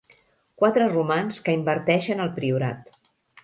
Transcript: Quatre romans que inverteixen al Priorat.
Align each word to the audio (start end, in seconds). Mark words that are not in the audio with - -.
Quatre 0.61 0.87
romans 0.93 1.39
que 1.49 1.57
inverteixen 1.59 2.27
al 2.27 2.35
Priorat. 2.41 2.93